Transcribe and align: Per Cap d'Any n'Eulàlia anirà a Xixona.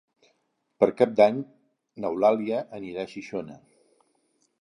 Per 0.83 0.87
Cap 1.01 1.11
d'Any 1.19 1.37
n'Eulàlia 2.05 2.61
anirà 2.79 3.05
a 3.05 3.11
Xixona. 3.13 3.59